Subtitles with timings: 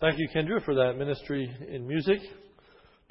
[0.00, 2.20] Thank you, Kendra, for that ministry in music.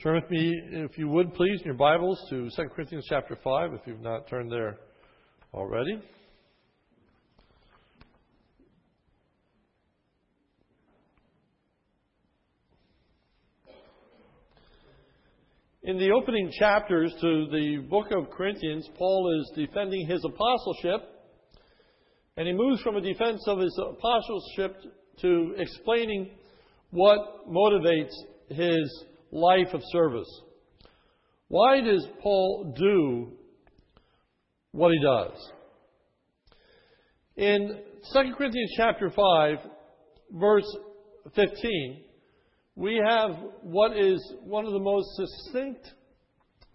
[0.02, 3.74] Turn with me, if you would, please, in your Bibles to 2 Corinthians chapter 5,
[3.74, 4.78] if you've not turned there
[5.54, 6.02] already.
[15.84, 21.02] In the opening chapters to the book of Corinthians, Paul is defending his apostleship,
[22.38, 24.78] and he moves from a defense of his apostleship
[25.20, 26.30] to explaining
[26.92, 28.14] what motivates
[28.50, 30.28] his life of service.
[31.50, 33.32] Why does Paul do
[34.72, 35.52] what he does?
[37.38, 37.80] In
[38.14, 39.58] 2 Corinthians chapter 5,
[40.32, 40.78] verse
[41.36, 42.02] 15,
[42.76, 45.94] we have what is one of the most succinct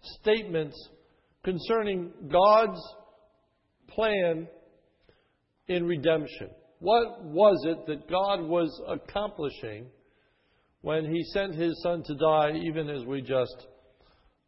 [0.01, 0.75] statements
[1.43, 2.79] concerning God's
[3.89, 4.47] plan
[5.67, 6.49] in redemption.
[6.79, 9.87] What was it that God was accomplishing
[10.83, 13.67] when he sent his son to die, even as we just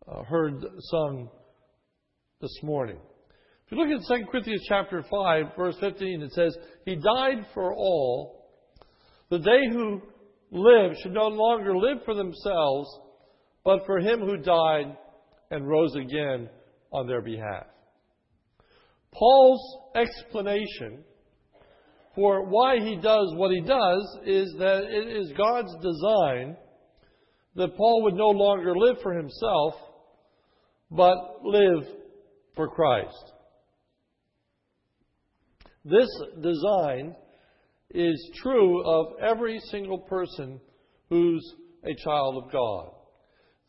[0.06, 1.30] uh, heard sung
[2.42, 2.98] this morning.
[3.66, 7.74] If you look at 2 Corinthians chapter 5, verse 15, it says, He died for
[7.74, 8.50] all,
[9.30, 10.02] that they who
[10.52, 12.90] live should no longer live for themselves,
[13.64, 14.98] but for him who died
[15.52, 16.50] and rose again
[16.92, 17.66] on their behalf.
[19.14, 21.06] Paul's explanation
[22.16, 26.56] for why he does what he does is that it is God's design
[27.56, 29.74] that Paul would no longer live for himself,
[30.90, 31.84] but live
[32.56, 33.34] for Christ.
[35.84, 36.10] This
[36.42, 37.16] design
[37.94, 40.60] is true of every single person
[41.10, 42.92] who's a child of God.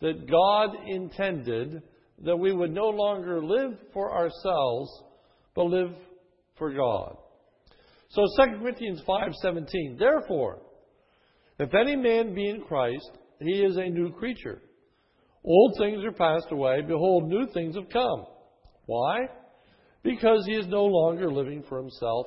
[0.00, 1.82] That God intended
[2.24, 4.90] that we would no longer live for ourselves,
[5.54, 5.94] but live
[6.56, 7.16] for God.
[8.08, 10.62] So 2 Corinthians 5:17, therefore,
[11.58, 14.62] if any man be in Christ, he is a new creature.
[15.44, 18.26] Old things are passed away, behold new things have come.
[18.86, 19.28] Why?
[20.02, 22.26] Because he is no longer living for himself,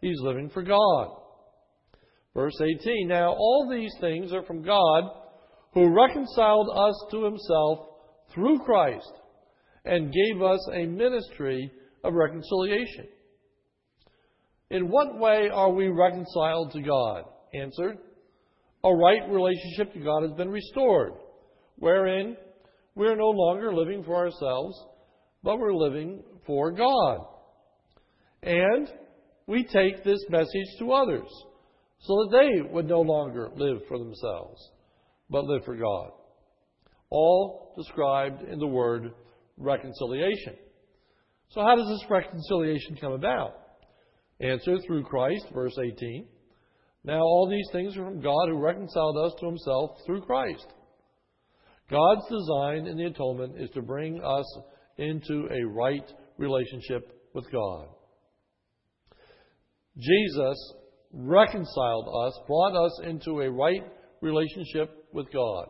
[0.00, 1.22] he's living for God.
[2.34, 5.04] Verse 18, now all these things are from God
[5.72, 7.78] who reconciled us to himself
[8.34, 9.12] through Christ
[9.84, 11.70] and gave us a ministry
[12.04, 13.06] of reconciliation.
[14.70, 17.24] In what way are we reconciled to God?
[17.54, 17.96] Answer
[18.84, 21.12] A right relationship to God has been restored,
[21.76, 22.36] wherein
[22.94, 24.76] we are no longer living for ourselves,
[25.42, 27.18] but we're living for God.
[28.42, 28.88] And
[29.46, 31.28] we take this message to others
[32.00, 34.60] so that they would no longer live for themselves,
[35.30, 36.10] but live for God.
[37.10, 39.12] All described in the word
[39.56, 40.54] reconciliation.
[41.50, 43.65] So, how does this reconciliation come about?
[44.40, 46.26] Answer through Christ, verse 18.
[47.04, 50.66] Now all these things are from God who reconciled us to himself through Christ.
[51.90, 54.58] God's design in the atonement is to bring us
[54.98, 57.86] into a right relationship with God.
[59.96, 60.74] Jesus
[61.12, 63.82] reconciled us, brought us into a right
[64.20, 65.66] relationship with God.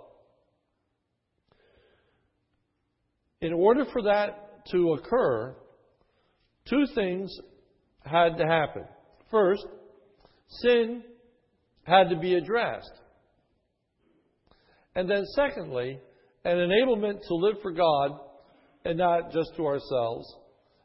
[3.40, 5.54] In order for that to occur,
[6.68, 7.30] two things
[8.06, 8.84] had to happen.
[9.30, 9.66] First,
[10.62, 11.02] sin
[11.82, 12.92] had to be addressed.
[14.94, 15.98] And then, secondly,
[16.44, 18.18] an enablement to live for God
[18.84, 20.32] and not just to ourselves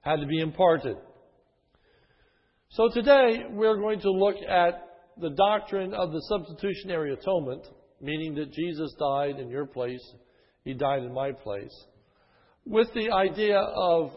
[0.02, 0.98] had to be imparted.
[2.70, 4.88] So today, we're going to look at
[5.20, 7.68] the doctrine of the substitutionary atonement,
[8.02, 10.04] meaning that Jesus died in your place,
[10.64, 11.86] He died in my place,
[12.66, 14.12] with the idea of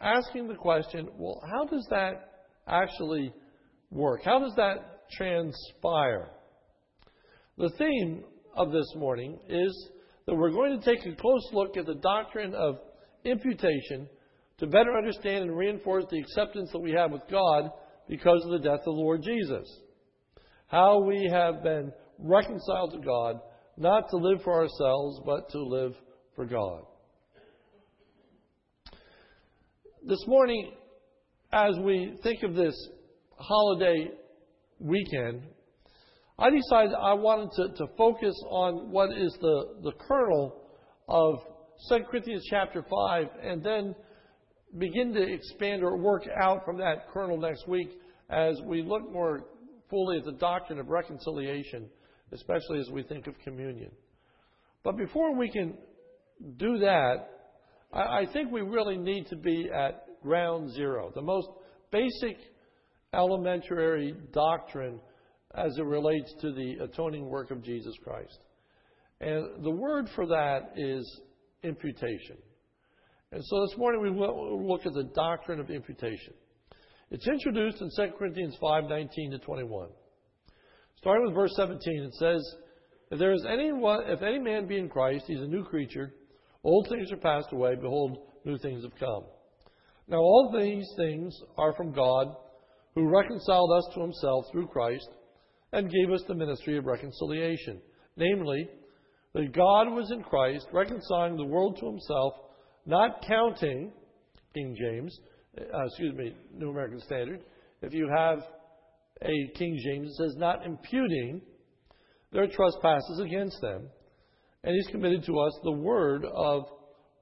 [0.00, 2.33] asking the question well, how does that
[2.66, 3.32] actually
[3.90, 4.22] work?
[4.24, 6.30] How does that transpire?
[7.56, 8.24] The theme
[8.56, 9.90] of this morning is
[10.26, 12.76] that we're going to take a close look at the doctrine of
[13.24, 14.08] imputation
[14.58, 17.70] to better understand and reinforce the acceptance that we have with God
[18.08, 19.68] because of the death of the Lord Jesus.
[20.66, 23.40] How we have been reconciled to God,
[23.76, 25.94] not to live for ourselves, but to live
[26.34, 26.82] for God.
[30.06, 30.72] This morning,
[31.54, 32.74] as we think of this
[33.38, 34.10] holiday
[34.80, 35.42] weekend,
[36.36, 40.62] I decided I wanted to, to focus on what is the, the kernel
[41.08, 41.36] of
[41.88, 43.94] 2 Corinthians chapter 5 and then
[44.78, 47.88] begin to expand or work out from that kernel next week
[48.30, 49.44] as we look more
[49.88, 51.88] fully at the doctrine of reconciliation,
[52.32, 53.92] especially as we think of communion.
[54.82, 55.74] But before we can
[56.56, 57.28] do that,
[57.92, 61.12] I, I think we really need to be at ground zero.
[61.14, 61.48] The most
[61.92, 62.38] basic
[63.12, 64.98] elementary doctrine
[65.54, 68.38] as it relates to the atoning work of Jesus Christ.
[69.20, 71.20] And the word for that is
[71.62, 72.36] imputation.
[73.30, 76.34] And so this morning we will look at the doctrine of imputation.
[77.10, 79.88] It's introduced in 2 Corinthians 5 19 to 21.
[80.96, 82.42] Starting with verse 17, it says,
[83.10, 86.12] If there is anyone, if any man be in Christ, he's a new creature.
[86.64, 87.74] Old things are passed away.
[87.74, 89.24] Behold, new things have come.
[90.08, 92.28] Now all these things are from God,
[92.94, 95.08] who reconciled us to himself through Christ
[95.72, 97.80] and gave us the ministry of reconciliation.
[98.16, 98.68] Namely,
[99.34, 102.34] that God was in Christ, reconciling the world to himself,
[102.86, 103.92] not counting,
[104.54, 105.18] King James,
[105.58, 107.40] uh, excuse me, New American Standard.
[107.82, 108.38] If you have
[109.22, 111.40] a King James, it says, not imputing
[112.32, 113.88] their trespasses against them.
[114.62, 116.62] And he's committed to us the word of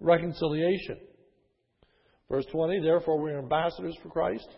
[0.01, 0.99] reconciliation.
[2.33, 4.49] Verse 20, therefore we are ambassadors for Christ.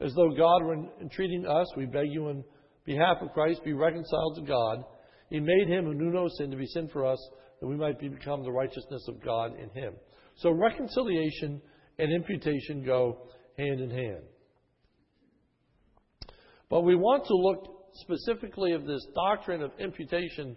[0.00, 2.42] As though God were entreating us, we beg you in
[2.84, 4.82] behalf of Christ, be reconciled to God.
[5.30, 7.18] He made him who knew no sin to be sin for us,
[7.60, 9.94] that we might become the righteousness of God in him.
[10.38, 11.62] So reconciliation
[12.00, 14.24] and imputation go hand in hand.
[16.68, 20.56] But we want to look specifically of this doctrine of imputation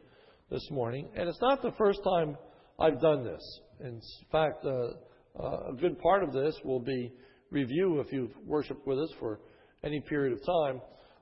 [0.49, 2.35] this morning, and it's not the first time
[2.79, 3.59] I've done this.
[3.81, 4.01] In
[4.31, 4.93] fact, uh,
[5.39, 7.11] uh, a good part of this will be
[7.51, 9.39] review if you've worshiped with us for
[9.83, 10.81] any period of time.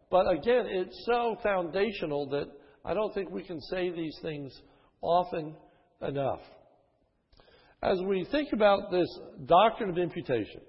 [0.09, 2.47] But again, it's so foundational that
[2.85, 4.53] I don't think we can say these things
[5.01, 5.55] often
[6.01, 6.41] enough.
[7.81, 9.07] As we think about this
[9.45, 10.61] doctrine of imputation,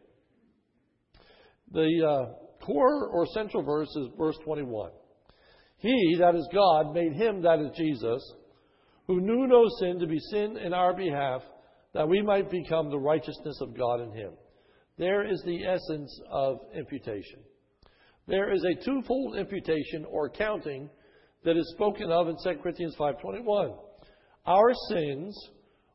[1.70, 4.90] the uh, core or central verse is verse 21.
[5.78, 8.22] He, that is God, made him, that is Jesus,
[9.06, 11.42] who knew no sin, to be sin in our behalf,
[11.94, 14.32] that we might become the righteousness of God in him.
[14.98, 17.40] There is the essence of imputation.
[18.26, 20.90] There is a twofold imputation or counting
[21.44, 23.76] that is spoken of in 2 Corinthians 5:21.
[24.46, 25.50] Our sins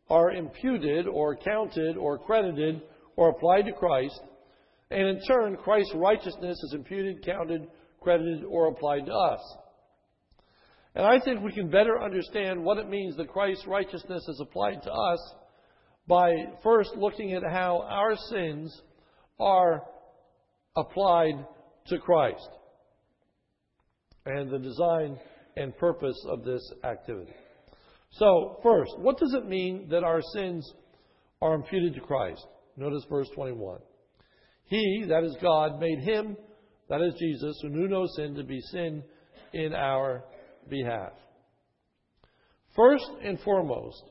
[0.10, 2.82] are imputed or counted or credited
[3.16, 4.22] or applied to Christ,
[4.92, 7.68] and in turn, Christ's righteousness is imputed, counted,
[8.00, 9.58] credited, or applied to us.
[10.96, 14.82] And I think we can better understand what it means that Christ's righteousness is applied
[14.84, 15.36] to us
[16.10, 16.34] by
[16.64, 18.82] first looking at how our sins
[19.40, 19.84] are
[20.76, 21.46] applied
[21.88, 22.50] to Christ
[24.26, 25.20] and the design
[25.56, 27.34] and purpose of this activity.
[28.14, 30.70] So, first, what does it mean that our sins
[31.44, 32.44] are imputed to Christ?
[32.76, 33.78] Notice verse 21.
[34.66, 36.36] He, that is God, made him,
[36.90, 39.04] that is Jesus, who knew no sin, to be sin
[39.54, 40.24] in our
[40.70, 41.12] behalf.
[42.76, 44.09] First and foremost,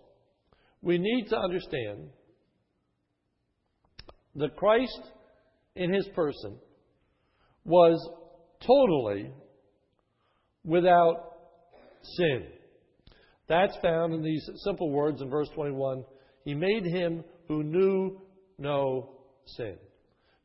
[0.88, 2.08] we need to understand
[4.36, 5.02] that Christ
[5.76, 6.56] in his person
[7.66, 7.98] was
[8.66, 9.30] totally
[10.64, 11.34] without
[12.16, 12.46] sin.
[13.50, 16.04] That's found in these simple words in verse 21.
[16.46, 18.22] He made him who knew
[18.56, 19.10] no
[19.44, 19.76] sin.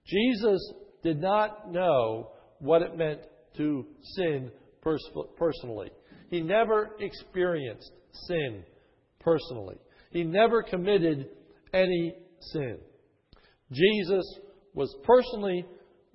[0.06, 0.74] Jesus
[1.04, 3.22] did not know what it meant
[3.56, 3.86] to
[4.18, 4.52] sin
[4.82, 5.92] personally.
[6.30, 7.94] He never experienced
[8.28, 8.66] sin
[9.22, 9.78] personally.
[10.14, 11.28] He never committed
[11.74, 12.78] any sin.
[13.72, 14.24] Jesus
[14.76, 15.66] was personally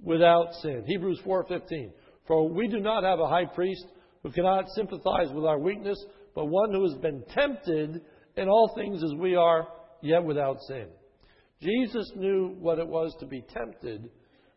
[0.02, 0.84] without sin.
[0.86, 1.92] Hebrews 4:15.
[2.26, 3.84] For we do not have a high priest
[4.22, 5.98] who cannot sympathize with our weakness,
[6.34, 8.00] but one who has been tempted
[8.36, 9.66] in all things as we are,
[10.00, 10.88] yet without sin.
[11.60, 14.10] Jesus knew what it was to be tempted,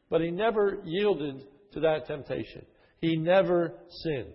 [0.09, 2.63] but he never yielded to that temptation.
[2.99, 3.73] He never
[4.03, 4.33] sinned.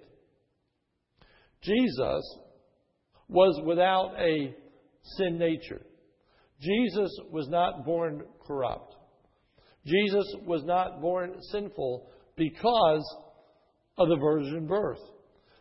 [1.63, 2.39] Jesus
[3.29, 4.55] was without a
[5.17, 5.83] sin nature.
[6.61, 8.95] Jesus was not born corrupt.
[9.85, 13.17] Jesus was not born sinful because
[13.99, 15.01] of the virgin birth.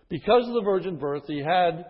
[0.10, 1.86] Because of the virgin birth, he had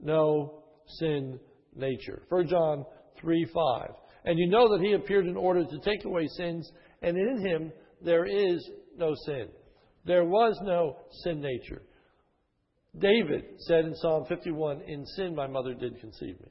[0.00, 0.62] no
[0.98, 1.38] sin
[1.74, 2.22] nature.
[2.28, 2.84] 1 John
[3.20, 3.90] 3 5.
[4.24, 6.70] And you know that he appeared in order to take away sins,
[7.02, 9.48] and in him there is no sin.
[10.04, 11.82] There was no sin nature.
[12.98, 16.48] David said in Psalm 51, In sin my mother did conceive me.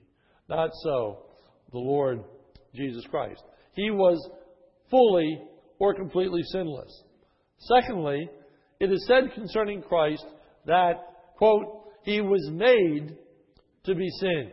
[0.50, 1.26] Not so
[1.72, 2.24] the Lord
[2.76, 3.42] Jesus Christ.
[3.74, 4.18] He was
[4.90, 5.42] fully
[5.80, 7.04] or completely sinless.
[7.60, 8.30] Secondly,
[8.80, 10.26] it is said concerning Christ
[10.66, 10.94] that
[11.38, 13.16] quote, he was made
[13.86, 14.52] to be sin.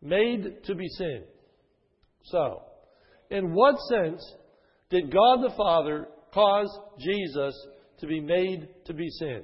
[0.00, 1.24] Made to be sin.
[2.24, 2.62] So,
[3.30, 4.22] in what sense
[4.90, 7.54] did God the Father cause Jesus
[8.00, 9.42] to be made to be sin?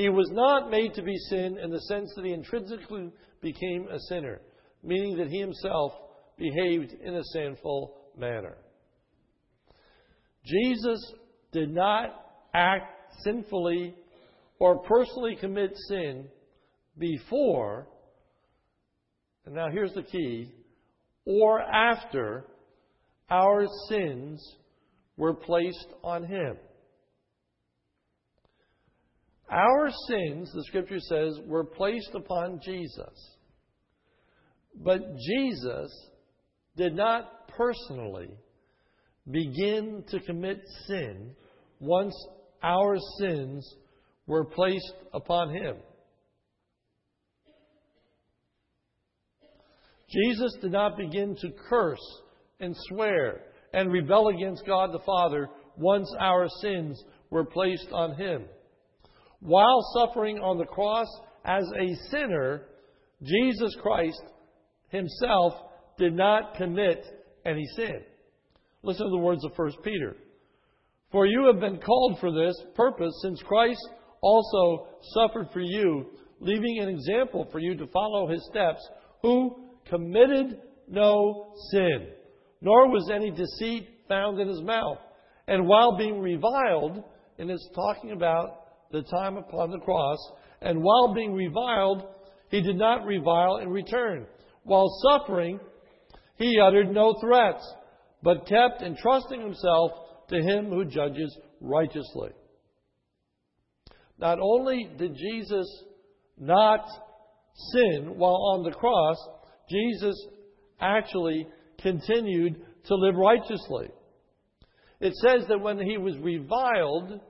[0.00, 3.98] He was not made to be sin in the sense that he intrinsically became a
[4.08, 4.40] sinner,
[4.82, 5.92] meaning that he himself
[6.38, 8.56] behaved in a sinful manner.
[10.42, 11.12] Jesus
[11.52, 12.14] did not
[12.54, 13.94] act sinfully
[14.58, 16.30] or personally commit sin
[16.96, 17.86] before,
[19.44, 20.50] and now here's the key,
[21.26, 22.46] or after
[23.28, 24.42] our sins
[25.18, 26.56] were placed on him.
[29.50, 33.36] Our sins, the scripture says, were placed upon Jesus.
[34.76, 35.90] But Jesus
[36.76, 38.30] did not personally
[39.28, 41.34] begin to commit sin
[41.80, 42.14] once
[42.62, 43.74] our sins
[44.26, 45.76] were placed upon him.
[50.08, 52.22] Jesus did not begin to curse
[52.60, 53.42] and swear
[53.72, 58.44] and rebel against God the Father once our sins were placed on him.
[59.40, 61.08] While suffering on the cross
[61.44, 62.66] as a sinner,
[63.22, 64.22] Jesus Christ
[64.88, 65.54] himself
[65.98, 67.04] did not commit
[67.44, 68.02] any sin.
[68.82, 70.16] Listen to the words of 1 Peter.
[71.12, 73.80] For you have been called for this purpose, since Christ
[74.20, 76.06] also suffered for you,
[76.40, 78.80] leaving an example for you to follow his steps,
[79.22, 82.08] who committed no sin,
[82.60, 84.98] nor was any deceit found in his mouth.
[85.48, 87.02] And while being reviled,
[87.38, 88.59] and it's talking about
[88.90, 90.18] the time upon the cross,
[90.60, 92.04] and while being reviled,
[92.50, 94.26] he did not revile in return.
[94.64, 95.60] While suffering,
[96.36, 97.66] he uttered no threats,
[98.22, 99.92] but kept entrusting himself
[100.28, 102.30] to him who judges righteously.
[104.18, 105.66] Not only did Jesus
[106.38, 106.84] not
[107.72, 109.16] sin while on the cross,
[109.68, 110.14] Jesus
[110.80, 111.46] actually
[111.80, 113.88] continued to live righteously.
[115.00, 117.20] It says that when he was reviled,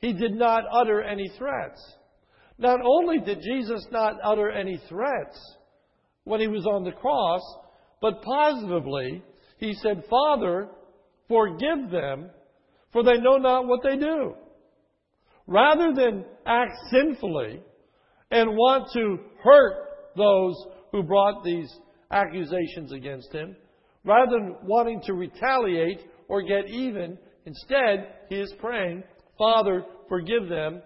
[0.00, 1.80] he did not utter any threats.
[2.58, 5.56] Not only did Jesus not utter any threats
[6.24, 7.40] when he was on the cross,
[8.00, 9.22] but positively,
[9.58, 10.68] he said, Father,
[11.28, 12.30] forgive them,
[12.92, 14.34] for they know not what they do.
[15.46, 17.60] Rather than act sinfully
[18.30, 19.74] and want to hurt
[20.16, 20.54] those
[20.92, 21.70] who brought these
[22.10, 23.56] accusations against him,
[24.04, 29.02] rather than wanting to retaliate or get even, instead, he is praying,
[29.40, 30.82] Father, forgive them.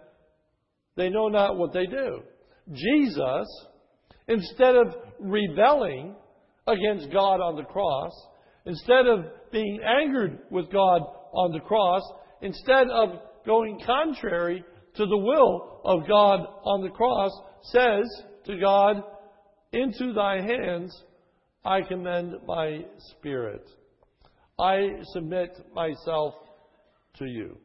[0.96, 2.20] They know not what they do.
[2.72, 3.66] Jesus,
[4.28, 6.14] instead of rebelling
[6.68, 8.12] against God on the cross,
[8.64, 12.02] instead of being angered with God on the cross,
[12.42, 17.32] instead of going contrary to the will of God on the cross,
[17.72, 18.04] says
[18.46, 19.02] to God,
[19.72, 20.96] Into thy hands
[21.64, 23.68] I commend my spirit.
[24.60, 26.34] I submit myself
[27.18, 27.58] to you.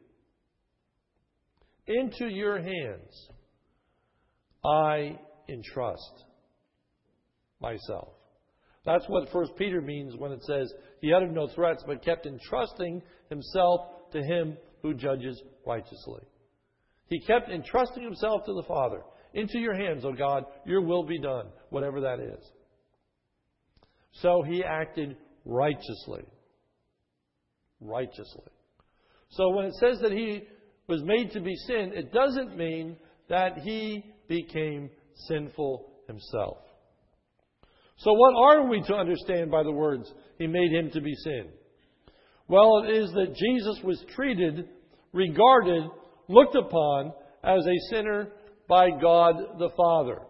[1.90, 3.28] Into your hands
[4.64, 5.18] I
[5.48, 6.24] entrust
[7.60, 8.12] myself.
[8.86, 13.02] That's what First Peter means when it says he uttered no threats, but kept entrusting
[13.28, 13.80] himself
[14.12, 16.22] to him who judges righteously.
[17.08, 19.02] He kept entrusting himself to the Father.
[19.34, 22.52] Into your hands, O God, your will be done, whatever that is.
[24.12, 26.22] So he acted righteously.
[27.80, 28.46] Righteously.
[29.30, 30.44] So when it says that he
[30.90, 32.96] was made to be sin, it doesn't mean
[33.28, 34.90] that he became
[35.28, 36.58] sinful himself.
[37.98, 41.48] So, what are we to understand by the words, He made him to be sin?
[42.48, 44.68] Well, it is that Jesus was treated,
[45.12, 45.84] regarded,
[46.28, 47.12] looked upon
[47.44, 48.28] as a sinner
[48.68, 50.22] by God the Father.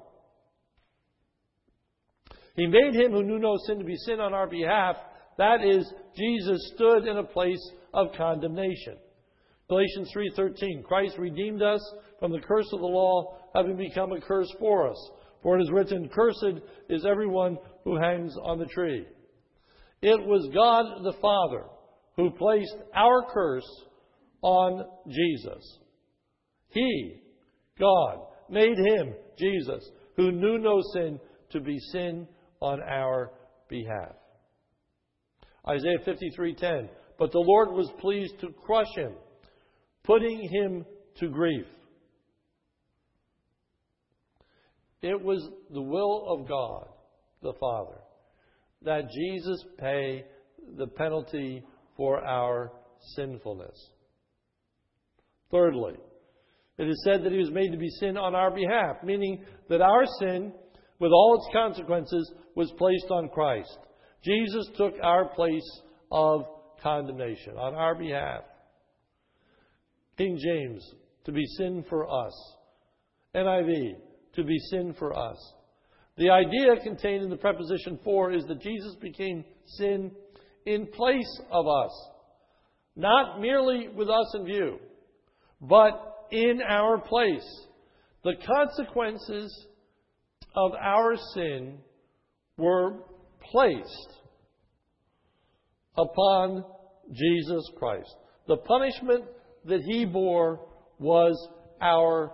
[2.56, 4.96] He made him who knew no sin to be sin on our behalf.
[5.38, 7.64] That is, Jesus stood in a place
[7.94, 8.96] of condemnation.
[9.70, 11.80] Galatians 3:13 Christ redeemed us
[12.18, 15.10] from the curse of the law having become a curse for us
[15.42, 19.06] for it is written, Cursed is everyone who hangs on the tree.
[20.02, 21.64] It was God the Father
[22.16, 23.68] who placed our curse
[24.42, 25.78] on Jesus.
[26.68, 27.22] He,
[27.78, 31.18] God, made him, Jesus, who knew no sin,
[31.52, 32.26] to be sin
[32.60, 33.32] on our
[33.68, 34.14] behalf.
[35.68, 39.14] Isaiah 53:10 But the Lord was pleased to crush him,
[40.04, 40.84] putting him
[41.16, 41.66] to grief.
[45.02, 46.88] It was the will of God,
[47.42, 47.98] the Father,
[48.82, 50.24] that Jesus pay
[50.76, 51.64] the penalty
[51.96, 52.72] for our
[53.16, 53.90] sinfulness.
[55.50, 55.94] Thirdly,
[56.78, 59.80] it is said that he was made to be sin on our behalf, meaning that
[59.80, 60.52] our sin,
[60.98, 63.78] with all its consequences, was placed on Christ.
[64.22, 65.80] Jesus took our place
[66.10, 66.44] of
[66.82, 68.42] condemnation on our behalf.
[70.20, 70.86] King James,
[71.24, 72.34] to be sin for us.
[73.34, 73.94] NIV,
[74.34, 75.54] to be sin for us.
[76.18, 79.46] The idea contained in the preposition for is that Jesus became
[79.78, 80.10] sin
[80.66, 81.90] in place of us.
[82.96, 84.78] not merely with us in view,
[85.58, 87.66] but in our place.
[88.22, 89.66] The consequences
[90.54, 91.78] of our sin
[92.58, 92.98] were
[93.50, 94.18] placed
[95.96, 96.62] upon
[97.10, 98.14] Jesus Christ.
[98.48, 99.24] The punishment
[99.64, 100.60] that he bore
[100.98, 101.36] was
[101.80, 102.32] our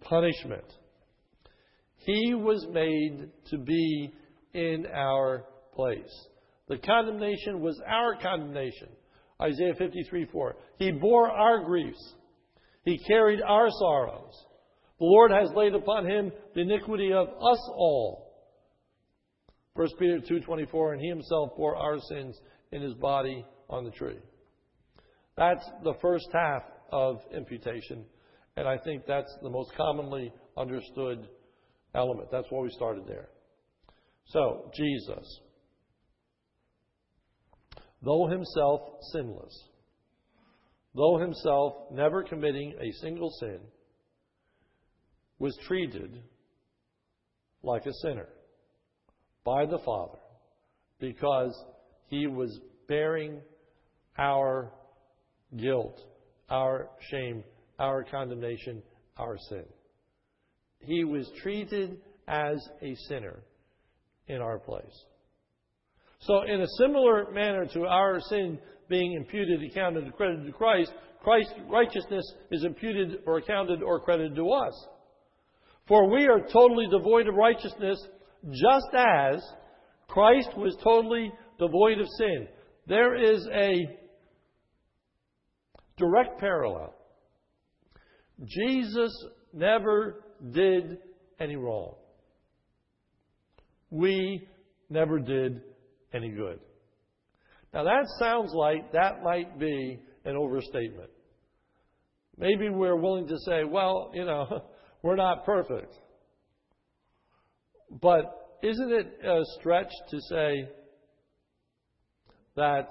[0.00, 0.64] punishment.
[1.96, 4.12] He was made to be
[4.54, 6.28] in our place.
[6.68, 8.88] The condemnation was our condemnation.
[9.40, 10.56] Isaiah 53 4.
[10.76, 12.14] He bore our griefs.
[12.84, 14.32] He carried our sorrows.
[14.98, 18.30] The Lord has laid upon him the iniquity of us all.
[19.74, 22.38] 1 Peter 2:24 and he himself bore our sins
[22.72, 24.18] in his body on the tree.
[25.40, 28.04] That's the first half of imputation,
[28.58, 31.26] and I think that's the most commonly understood
[31.94, 32.28] element.
[32.30, 33.30] That's why we started there.
[34.26, 35.40] So, Jesus,
[38.02, 38.82] though himself
[39.12, 39.64] sinless,
[40.94, 43.60] though himself never committing a single sin,
[45.38, 46.20] was treated
[47.62, 48.28] like a sinner
[49.42, 50.18] by the Father
[50.98, 51.58] because
[52.08, 53.40] he was bearing
[54.18, 54.74] our
[55.56, 56.00] guilt,
[56.48, 57.44] our shame,
[57.78, 58.82] our condemnation,
[59.16, 59.64] our sin.
[60.80, 63.40] He was treated as a sinner
[64.28, 65.04] in our place.
[66.20, 70.92] So, in a similar manner to our sin being imputed, accounted, and credited to Christ,
[71.22, 74.86] Christ's righteousness is imputed or accounted or credited to us.
[75.86, 77.98] For we are totally devoid of righteousness,
[78.50, 79.42] just as
[80.08, 82.48] Christ was totally devoid of sin.
[82.86, 83.99] There is a
[86.00, 86.94] direct parallel.
[88.44, 89.12] Jesus
[89.52, 90.98] never did
[91.38, 91.94] any wrong.
[93.90, 94.48] We
[94.88, 95.60] never did
[96.12, 96.60] any good.
[97.72, 101.10] Now that sounds like that might be an overstatement.
[102.36, 104.64] Maybe we're willing to say, well, you know,
[105.02, 105.94] we're not perfect.
[108.00, 108.24] But
[108.62, 110.68] isn't it a stretch to say
[112.56, 112.88] that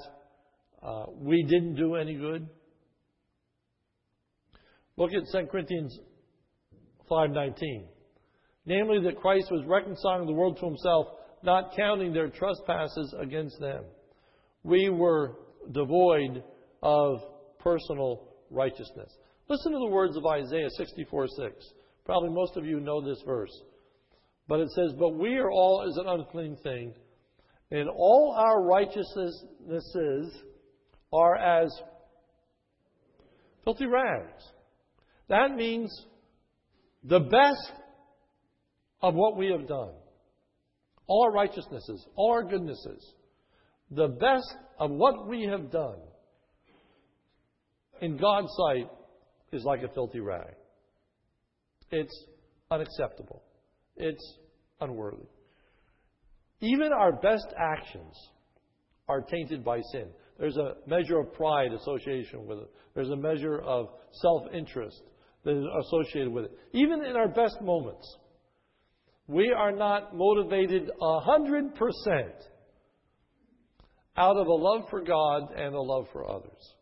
[0.84, 2.48] uh, we didn't do any good?
[5.00, 5.98] Look at 2 Corinthians
[7.10, 7.88] 5:19.
[8.66, 11.08] Namely that Christ was reconciling the world to himself,
[11.42, 13.86] not counting their trespasses against them.
[14.64, 15.38] We were
[15.72, 16.44] devoid
[16.84, 17.24] of
[17.60, 19.18] personal righteousness.
[19.48, 21.74] Listen to the words of Isaiah 64:6.
[22.04, 23.64] Probably most of you know this verse.
[24.50, 26.94] But it says, But we are all as an unclean thing,
[27.72, 30.44] and all our righteousnesses
[31.14, 31.72] are as
[33.64, 34.52] filthy rags.
[35.30, 36.06] That means
[37.04, 37.72] the best
[39.02, 39.94] of what we have done,
[41.08, 43.14] all our righteousnesses, all our goodnesses,
[43.92, 45.98] the best of what we have done
[48.02, 48.90] in God's sight
[49.52, 50.54] is like a filthy rag.
[51.92, 52.26] It's
[52.70, 53.44] unacceptable.
[53.96, 54.38] It's
[54.80, 55.26] unworthy.
[56.62, 58.16] Even our best actions
[59.08, 60.08] are tainted by sin.
[60.38, 62.70] There's a measure of pride associated with it.
[62.94, 63.88] There's a measure of
[64.22, 65.02] self-interest
[65.44, 66.52] that is associated with it.
[66.74, 68.18] Even in our best moments,
[69.28, 72.36] we are not motivated a hundred percent
[74.18, 76.74] out of a love for God and a love for others.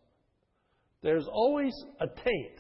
[1.04, 2.60] There's always a taint,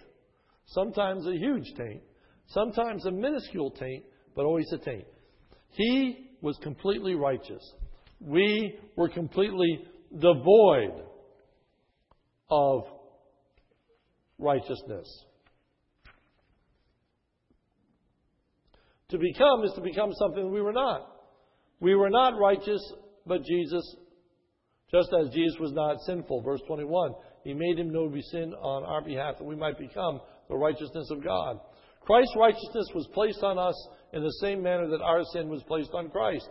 [0.68, 2.02] sometimes a huge taint,
[2.48, 4.04] sometimes a minuscule taint,
[4.36, 5.08] but always a taint.
[5.70, 7.74] He was completely righteous.
[8.20, 11.04] We were completely devoid
[12.50, 12.84] of
[14.38, 15.08] righteousness.
[19.10, 21.08] To become is to become something we were not.
[21.80, 22.82] We were not righteous,
[23.26, 23.96] but Jesus,
[24.92, 26.42] just as Jesus was not sinful.
[26.42, 27.12] Verse 21
[27.44, 30.58] He made him know to be sin on our behalf that we might become the
[30.58, 31.60] righteousness of God.
[32.02, 33.76] Christ's righteousness was placed on us
[34.14, 36.50] in the same manner that our sin was placed on Christ.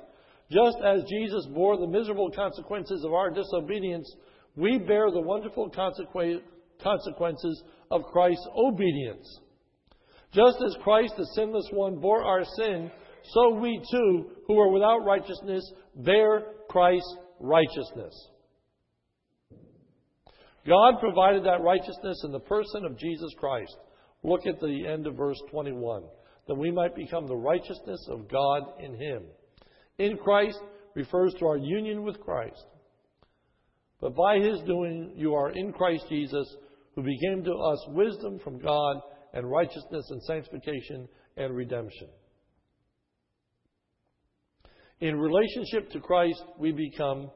[0.51, 4.11] Just as Jesus bore the miserable consequences of our disobedience,
[4.55, 9.41] we bear the wonderful consequences of Christ's obedience.
[10.33, 12.91] Just as Christ, the sinless one, bore our sin,
[13.33, 18.15] so we too, who are without righteousness, bear Christ's righteousness.
[20.67, 23.77] God provided that righteousness in the person of Jesus Christ.
[24.25, 26.03] Look at the end of verse 21.
[26.49, 29.23] That we might become the righteousness of God in Him.
[29.99, 30.59] In Christ
[30.95, 32.65] refers to our union with Christ.
[34.01, 36.57] But by His doing, you are in Christ Jesus,
[36.95, 38.97] who became to us wisdom from God
[39.37, 42.09] and righteousness and sanctification and redemption.
[45.01, 47.31] In relationship to Christ, we become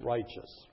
[0.00, 0.66] righteous.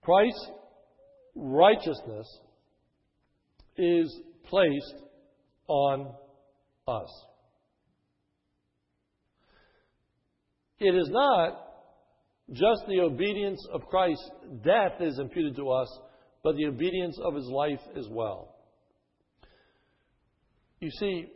[0.00, 0.50] Christ's
[1.34, 2.40] righteousness
[3.76, 4.94] is placed
[5.68, 6.14] on
[6.88, 7.31] us.
[10.84, 11.60] It is not
[12.50, 14.28] just the obedience of Christ's
[14.64, 15.88] death is imputed to us,
[16.42, 18.56] but the obedience of his life as well.
[20.80, 21.26] You see,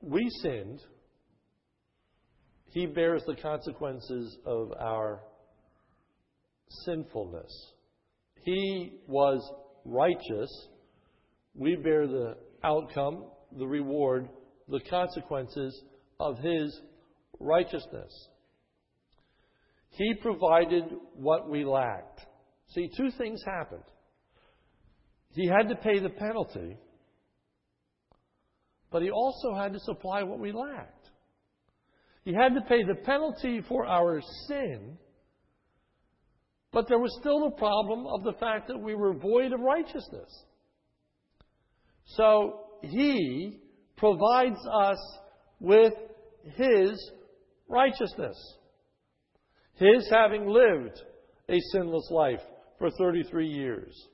[0.00, 0.80] we sinned.
[2.72, 5.20] He bears the consequences of our
[6.84, 7.52] sinfulness.
[8.42, 9.48] He was
[9.84, 10.50] righteous.
[11.54, 14.28] We bear the outcome, the reward,
[14.68, 15.80] the consequences
[16.18, 16.80] of his
[17.40, 18.28] righteousness.
[19.90, 22.20] He provided what we lacked.
[22.68, 23.84] See, two things happened.
[25.32, 26.76] He had to pay the penalty,
[28.90, 31.10] but he also had to supply what we lacked.
[32.24, 34.98] He had to pay the penalty for our sin,
[36.72, 40.44] but there was still the problem of the fact that we were void of righteousness.
[42.04, 43.60] So he
[43.96, 44.98] provides us
[45.60, 45.92] with
[46.56, 47.10] his
[47.68, 48.36] righteousness.
[49.74, 51.00] His having lived
[51.48, 52.40] a sinless life
[52.78, 54.08] for 33 years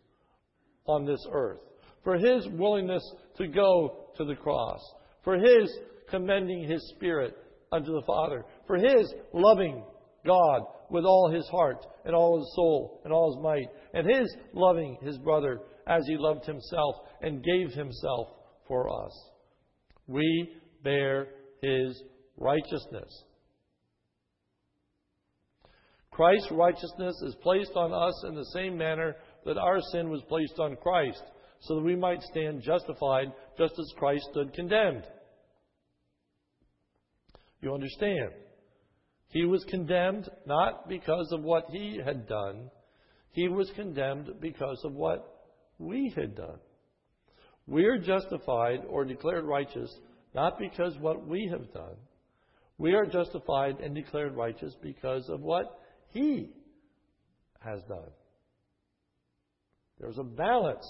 [0.86, 1.60] on this earth.
[2.04, 3.02] For his willingness
[3.36, 4.80] to go to the cross.
[5.22, 5.72] For his
[6.10, 7.36] commending his spirit
[7.70, 8.44] unto the Father.
[8.66, 9.84] For his loving
[10.26, 13.68] God with all his heart and all his soul and all his might.
[13.94, 18.28] And his loving his brother as he loved himself and gave himself
[18.66, 19.12] for us.
[20.06, 21.28] We bear
[21.62, 22.02] his
[22.36, 23.24] righteousness.
[26.12, 30.58] Christ's righteousness is placed on us in the same manner that our sin was placed
[30.58, 31.22] on Christ,
[31.60, 35.04] so that we might stand justified just as Christ stood condemned.
[37.60, 38.30] You understand?
[39.28, 42.70] He was condemned not because of what he had done,
[43.30, 45.48] he was condemned because of what
[45.78, 46.58] we had done.
[47.66, 49.90] We are justified or declared righteous
[50.34, 51.96] not because what we have done.
[52.78, 55.78] We are justified and declared righteous because of what
[56.12, 56.50] he
[57.60, 58.10] has done.
[59.98, 60.86] There's a balance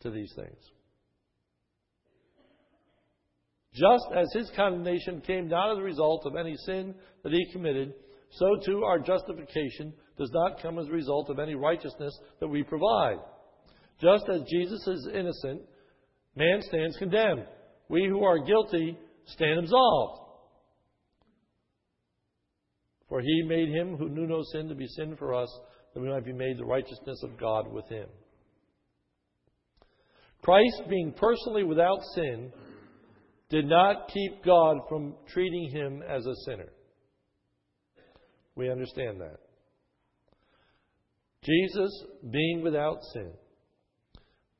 [0.00, 0.58] to these things.
[3.74, 7.94] Just as his condemnation came not as a result of any sin that he committed,
[8.30, 12.62] so too our justification does not come as a result of any righteousness that we
[12.62, 13.16] provide.
[14.00, 15.62] Just as Jesus is innocent,
[16.36, 17.46] man stands condemned.
[17.88, 20.21] We who are guilty stand absolved.
[23.12, 25.50] For he made him who knew no sin to be sin for us,
[25.92, 28.06] that we might be made the righteousness of God with him.
[30.40, 32.50] Christ, being personally without sin,
[33.50, 36.72] did not keep God from treating him as a sinner.
[38.54, 39.40] We understand that.
[41.44, 41.90] Jesus,
[42.30, 43.30] being without sin,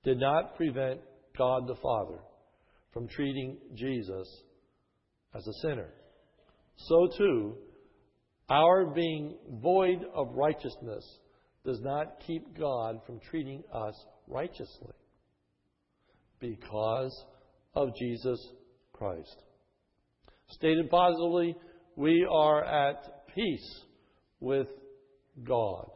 [0.04, 1.00] did not prevent
[1.38, 2.20] God the Father
[2.92, 4.42] from treating Jesus
[5.34, 5.88] as a sinner.
[6.76, 7.56] So too,
[8.52, 11.04] our being void of righteousness
[11.64, 13.94] does not keep God from treating us
[14.28, 14.92] righteously
[16.38, 17.24] because
[17.74, 18.38] of Jesus
[18.92, 19.36] Christ.
[20.50, 21.56] Stated positively,
[21.96, 23.80] we are at peace
[24.40, 24.68] with
[25.44, 25.90] God.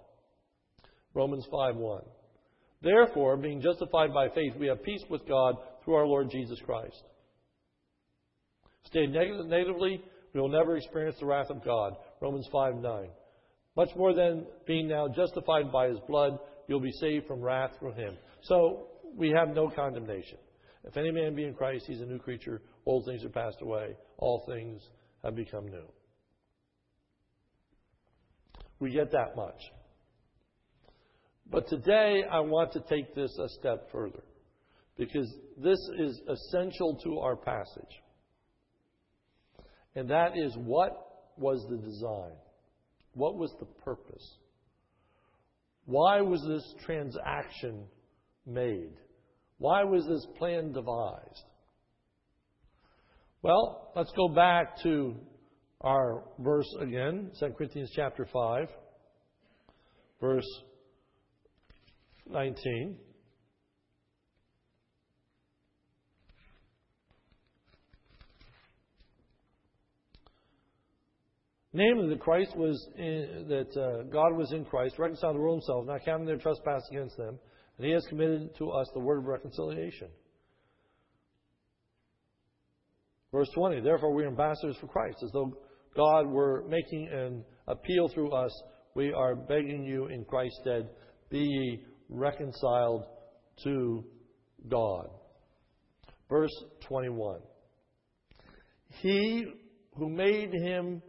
[1.12, 2.06] Romans 5:1.
[2.80, 7.04] Therefore, being justified by faith, we have peace with God through our Lord Jesus Christ.
[8.84, 11.96] Stated negatively, we will never experience the wrath of God.
[12.20, 13.08] Romans 5 9.
[13.76, 17.92] Much more than being now justified by his blood, you'll be saved from wrath through
[17.92, 18.16] him.
[18.42, 20.38] So we have no condemnation.
[20.84, 22.62] If any man be in Christ, he's a new creature.
[22.86, 23.96] Old things are passed away.
[24.18, 24.80] All things
[25.22, 25.86] have become new.
[28.78, 29.60] We get that much.
[31.50, 34.22] But today I want to take this a step further
[34.96, 38.02] because this is essential to our passage.
[39.94, 41.05] And that is what
[41.38, 42.32] was the design?
[43.14, 44.38] What was the purpose?
[45.86, 47.84] Why was this transaction
[48.46, 48.92] made?
[49.58, 51.44] Why was this plan devised?
[53.42, 55.14] Well, let's go back to
[55.80, 58.68] our verse again, 2 Corinthians chapter 5,
[60.20, 60.48] verse
[62.28, 62.96] 19.
[71.76, 75.84] Namely, that Christ was in, that uh, God was in Christ, reconciled the world Himself,
[75.84, 77.38] not counting their trespass against them,
[77.76, 80.08] and He has committed to us the word of reconciliation.
[83.30, 83.82] Verse 20.
[83.82, 85.52] Therefore, we are ambassadors for Christ, as though
[85.94, 88.50] God were making an appeal through us.
[88.94, 90.88] we are begging you in Christ's stead,
[91.28, 93.04] be ye reconciled
[93.64, 94.02] to
[94.66, 95.08] God.
[96.30, 97.40] Verse 21.
[99.02, 99.44] He
[99.98, 101.02] who made him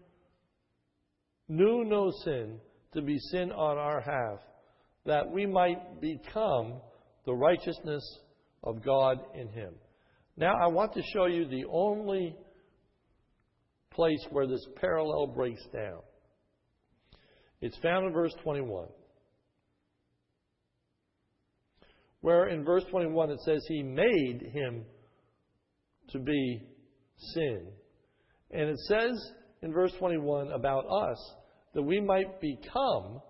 [1.47, 2.59] knew no sin
[2.93, 4.39] to be sin on our half,
[5.05, 6.73] that we might become
[7.25, 8.03] the righteousness
[8.63, 9.73] of God in him.
[10.35, 12.35] Now, I want to show you the only
[13.91, 15.99] place where this parallel breaks down.
[17.61, 18.87] It's found in verse 21.
[22.21, 24.85] Where in verse 21 it says, He made him
[26.09, 26.61] to be
[27.33, 27.67] sin.
[28.51, 29.31] And it says
[29.61, 31.33] in verse 21 about us
[31.77, 33.21] that we might become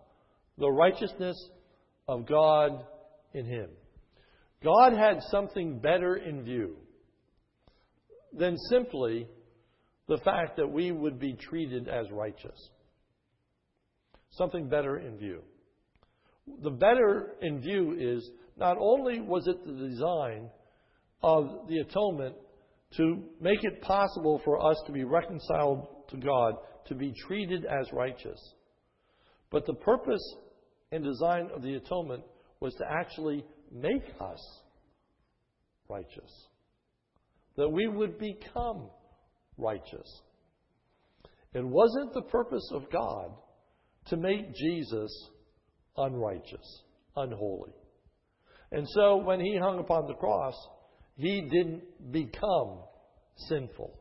[0.57, 1.35] the righteousness
[2.07, 2.81] of God
[3.33, 3.67] in him.
[4.63, 6.77] God had something better in view
[8.31, 9.27] than simply
[10.07, 12.69] the fact that we would be treated as righteous.
[14.29, 15.41] Something better in view.
[16.63, 20.49] The better in view is not only was it the design
[21.21, 22.37] of the atonement
[22.95, 26.53] to make it possible for us to be reconciled to God,
[26.87, 28.39] to be treated as righteous,
[29.51, 30.35] but the purpose
[30.91, 32.23] and design of the atonement
[32.59, 34.61] was to actually make us
[35.89, 36.47] righteous,
[37.55, 38.89] that we would become
[39.57, 40.21] righteous.
[41.53, 43.31] It wasn't the purpose of God
[44.07, 45.11] to make Jesus
[45.97, 46.81] unrighteous,
[47.15, 47.73] unholy.
[48.71, 50.55] And so when he hung upon the cross,
[51.15, 52.79] he didn't become
[53.47, 53.97] sinful.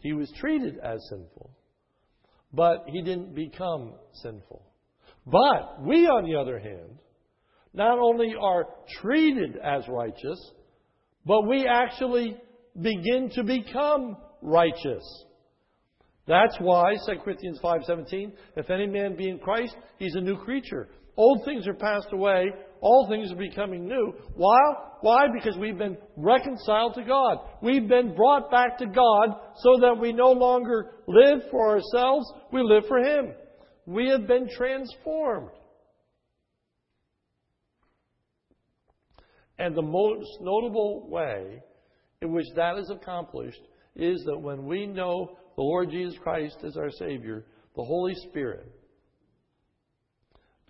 [0.00, 1.50] He was treated as sinful,
[2.52, 4.62] but he didn't become sinful.
[5.26, 6.98] But we, on the other hand,
[7.74, 8.66] not only are
[9.00, 10.38] treated as righteous,
[11.26, 12.36] but we actually
[12.80, 15.04] begin to become righteous.
[16.26, 20.88] That's why 2 Corinthians 5:17, if any man be in Christ, he's a new creature.
[21.16, 22.46] Old things are passed away,
[22.80, 24.14] all things are becoming new.
[24.34, 24.58] Why?
[25.00, 25.26] Why?
[25.32, 27.38] Because we've been reconciled to God.
[27.62, 32.62] We've been brought back to God so that we no longer live for ourselves, we
[32.62, 33.32] live for him.
[33.86, 35.50] We have been transformed.
[39.58, 41.62] And the most notable way
[42.22, 43.62] in which that is accomplished
[43.96, 48.70] is that when we know the Lord Jesus Christ as our Savior, the Holy Spirit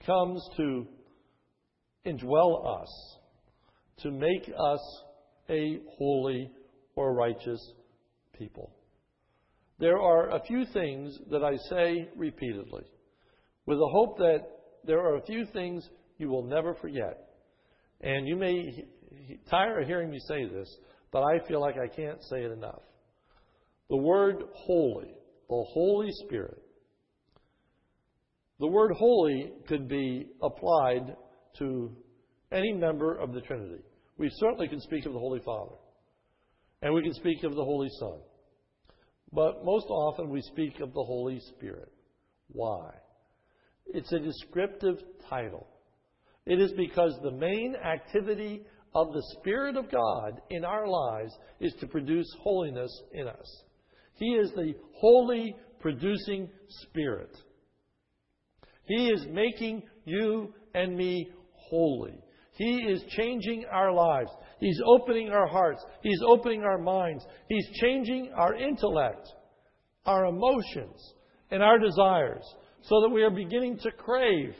[0.06, 0.86] comes to
[2.06, 2.88] indwell us,
[4.02, 5.02] to make us
[5.50, 6.50] a holy
[6.94, 7.60] or righteous
[8.38, 8.72] people.
[9.78, 12.84] There are a few things that I say repeatedly,
[13.66, 14.40] with the hope that
[14.84, 17.28] there are a few things you will never forget.
[18.00, 18.84] And you may
[19.50, 20.68] tire of hearing me say this,
[21.12, 22.82] but I feel like I can't say it enough.
[23.90, 25.14] The word holy,
[25.48, 26.62] the Holy Spirit.
[28.60, 31.16] The word holy could be applied
[31.58, 31.90] to
[32.52, 33.82] any member of the Trinity.
[34.16, 35.76] We certainly can speak of the Holy Father,
[36.82, 38.18] and we can speak of the Holy Son.
[39.32, 41.92] But most often we speak of the Holy Spirit.
[42.48, 42.90] Why?
[43.86, 44.96] It's a descriptive
[45.28, 45.66] title.
[46.46, 48.62] It is because the main activity
[48.94, 53.62] of the Spirit of God in our lives is to produce holiness in us.
[54.14, 57.36] He is the holy producing Spirit.
[58.84, 61.30] He is making you and me
[61.68, 62.18] holy.
[62.52, 64.30] He is changing our lives.
[64.58, 65.84] He's opening our hearts.
[66.02, 67.24] He's opening our minds.
[67.48, 69.28] He's changing our intellect,
[70.04, 71.14] our emotions,
[71.50, 72.44] and our desires
[72.82, 74.54] so that we are beginning to crave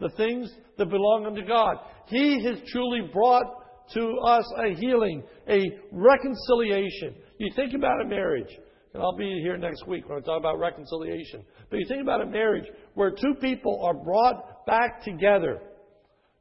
[0.00, 1.76] the things that belong unto God.
[2.06, 3.46] He has truly brought
[3.94, 5.60] to us a healing, a
[5.92, 7.14] reconciliation.
[7.38, 8.50] You think about a marriage,
[8.92, 11.44] and I'll be here next week when I talk about reconciliation.
[11.70, 15.60] But you think about a marriage where two people are brought back together,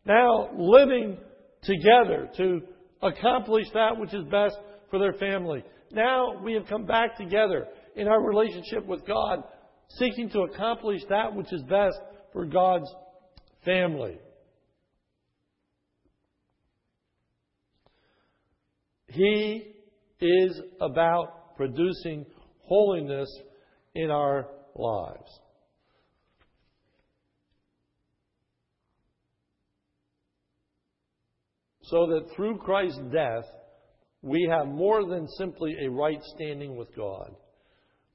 [0.06, 1.18] now living
[1.62, 2.62] together to
[3.02, 4.58] accomplish that which is best
[4.90, 5.64] for their family.
[5.92, 9.44] Now we have come back together in our relationship with God,
[9.98, 11.98] seeking to accomplish that which is best
[12.32, 12.90] for God's
[13.64, 14.18] family.
[19.08, 19.64] He
[20.20, 22.26] is about producing
[22.64, 23.30] holiness
[23.94, 25.40] in our lives.
[31.94, 33.46] So that through Christ's death,
[34.24, 37.36] we have more than simply a right standing with God.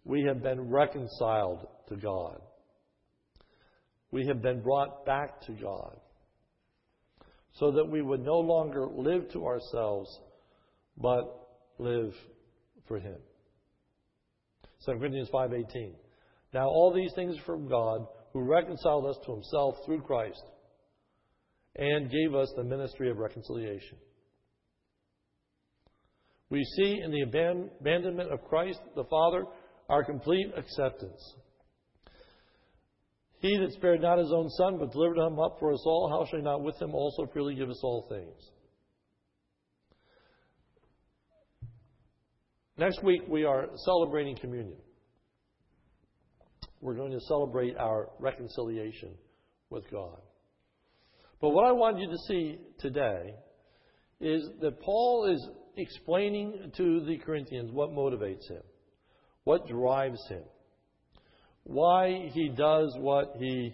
[0.04, 2.40] We have been reconciled to God.
[4.10, 5.96] We have been brought back to God.
[7.52, 10.10] So that we would no longer live to ourselves,
[10.96, 11.22] but
[11.78, 12.14] live
[12.88, 13.20] for Him.
[14.86, 15.94] 2 Corinthians 5:18.
[16.52, 20.42] Now all these things are from God, who reconciled us to himself through Christ
[21.78, 23.96] and gave us the ministry of reconciliation.
[26.50, 29.44] We see in the abandonment of Christ the Father
[29.88, 31.34] our complete acceptance.
[33.40, 36.28] He that spared not his own Son, but delivered him up for us all, how
[36.28, 38.50] shall he not with him also freely give us all things?
[42.76, 44.78] Next week we are celebrating communion.
[46.80, 49.14] We're going to celebrate our reconciliation
[49.70, 50.18] with God.
[51.40, 53.34] But what I want you to see today
[54.20, 58.62] is that Paul is explaining to the Corinthians what motivates him,
[59.44, 60.42] what drives him,
[61.62, 63.72] why he does what he,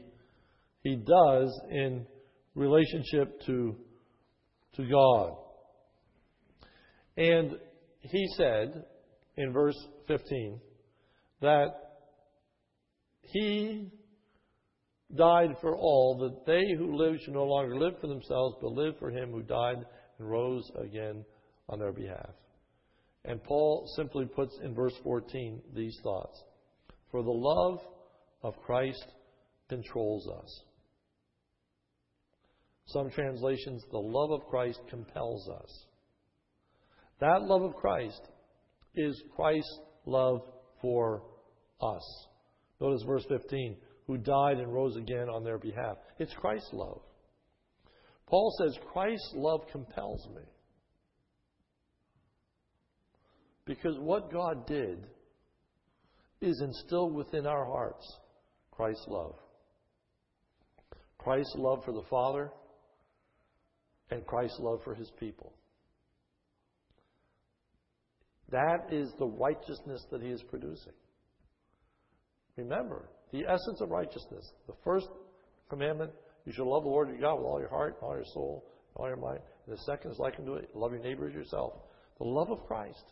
[0.83, 2.07] he does in
[2.55, 3.75] relationship to,
[4.77, 5.37] to God.
[7.17, 7.53] And
[8.01, 8.85] he said
[9.37, 10.61] in verse 15
[11.41, 11.69] that
[13.23, 13.91] he
[15.15, 18.95] died for all, that they who live should no longer live for themselves, but live
[18.99, 19.85] for him who died
[20.19, 21.25] and rose again
[21.69, 22.31] on their behalf.
[23.25, 26.43] And Paul simply puts in verse 14 these thoughts
[27.11, 27.81] For the love
[28.43, 29.07] of Christ
[29.69, 30.63] controls us.
[32.87, 35.87] Some translations, the love of Christ compels us.
[37.21, 38.21] That love of Christ
[38.95, 40.43] is Christ's love
[40.83, 41.23] for
[41.81, 42.27] us.
[42.81, 45.97] Notice verse 15, who died and rose again on their behalf.
[46.19, 47.01] It's Christ's love.
[48.27, 50.43] Paul says, Christ's love compels me.
[53.67, 55.07] Because what God did
[56.41, 58.05] is instilled within our hearts
[58.71, 59.37] Christ's love.
[61.19, 62.51] Christ's love for the Father
[64.11, 65.55] and Christ's love for his people.
[68.51, 70.93] That is the righteousness that he is producing.
[72.57, 75.09] Remember, the essence of righteousness, the first
[75.69, 76.13] commandment,
[76.45, 78.65] you shall love the Lord your God with all your heart, all your soul,
[78.95, 79.41] all your mind.
[79.67, 81.73] And the second is like unto it, love your neighbor as yourself.
[82.19, 83.05] The love of Christ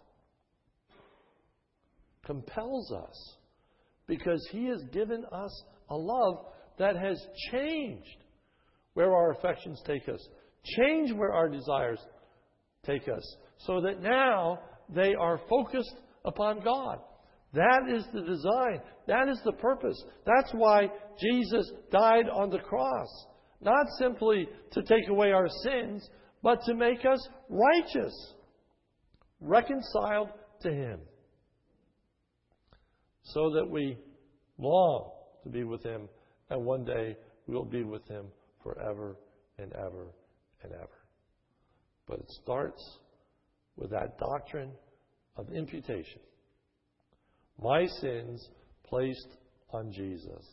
[2.24, 3.37] compels us
[4.07, 6.46] because he has given us a love
[6.78, 8.16] that has changed
[8.94, 10.20] where our affections take us,
[10.78, 11.98] changed where our desires
[12.85, 14.59] take us, so that now
[14.94, 16.98] they are focused upon God.
[17.55, 18.81] That is the design.
[19.07, 20.03] That is the purpose.
[20.25, 20.88] That's why
[21.21, 23.09] Jesus died on the cross.
[23.61, 26.09] Not simply to take away our sins,
[26.43, 28.35] but to make us righteous,
[29.41, 30.29] reconciled
[30.62, 31.01] to Him
[33.25, 33.97] so that we
[34.59, 35.11] long
[35.45, 36.09] to be with Him,
[36.51, 38.27] and one day we'll be with Him
[38.62, 39.17] forever
[39.59, 40.07] and ever
[40.62, 40.88] and ever.
[42.07, 42.83] But it starts
[43.77, 44.73] with that doctrine
[45.37, 46.21] of imputation.
[47.62, 48.48] My sins
[48.85, 49.29] placed
[49.70, 50.44] on Jesus.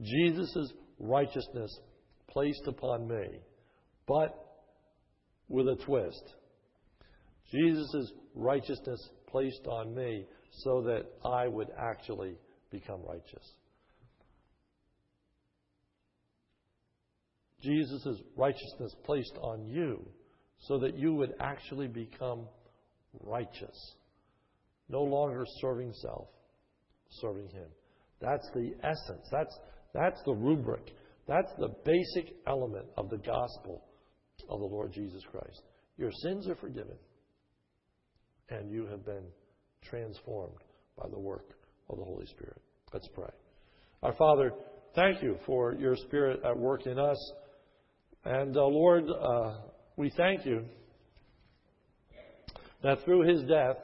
[0.00, 1.78] Jesus' righteousness
[2.28, 3.40] placed upon me,
[4.06, 4.34] but
[5.48, 6.34] with a twist.
[7.50, 12.36] Jesus' righteousness placed on me so that I would actually
[12.70, 13.52] become righteous.
[17.62, 20.06] Jesus' righteousness placed on you
[20.60, 22.46] so that you would actually become
[23.20, 23.94] righteous.
[24.88, 26.28] No longer serving self,
[27.20, 27.68] serving Him.
[28.20, 29.28] That's the essence.
[29.30, 29.56] That's,
[29.94, 30.92] that's the rubric.
[31.26, 33.84] That's the basic element of the gospel
[34.48, 35.62] of the Lord Jesus Christ.
[35.98, 36.96] Your sins are forgiven,
[38.50, 39.24] and you have been
[39.84, 40.56] transformed
[40.96, 41.50] by the work
[41.90, 42.60] of the Holy Spirit.
[42.92, 43.30] Let's pray.
[44.02, 44.52] Our Father,
[44.94, 47.32] thank you for your Spirit at work in us.
[48.24, 49.54] And uh, Lord, uh,
[49.96, 50.64] we thank you
[52.82, 53.76] that through his death,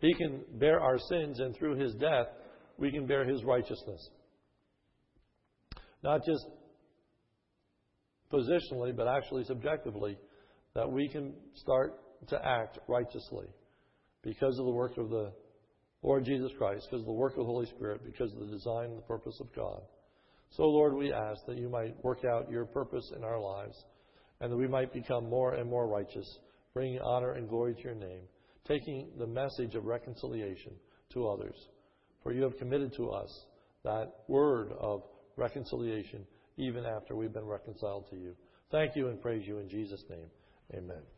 [0.00, 2.26] he can bear our sins, and through his death,
[2.76, 4.10] we can bear his righteousness.
[6.02, 6.46] Not just
[8.32, 10.16] positionally, but actually subjectively,
[10.74, 11.94] that we can start
[12.28, 13.46] to act righteously
[14.22, 15.32] because of the work of the
[16.02, 18.90] Lord Jesus Christ, because of the work of the Holy Spirit, because of the design
[18.90, 19.80] and the purpose of God.
[20.50, 23.76] So, Lord, we ask that you might work out your purpose in our lives
[24.40, 26.38] and that we might become more and more righteous,
[26.72, 28.22] bringing honor and glory to your name,
[28.68, 30.72] taking the message of reconciliation
[31.12, 31.56] to others.
[32.22, 33.46] For you have committed to us
[33.84, 35.02] that word of
[35.36, 38.34] reconciliation even after we've been reconciled to you.
[38.70, 40.28] Thank you and praise you in Jesus' name.
[40.74, 41.17] Amen.